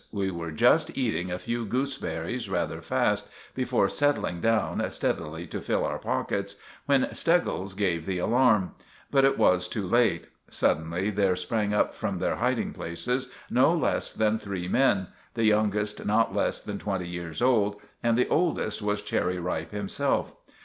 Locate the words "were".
0.31-0.49